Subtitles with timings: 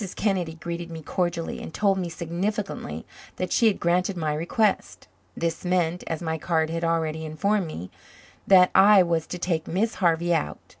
[0.15, 3.05] Kennedy greeted me cordially and told me significantly
[3.35, 5.07] that she had granted my request.
[5.37, 7.91] This meant, as my card had already informed me,
[8.47, 10.57] that I was to take Miss Harvey out.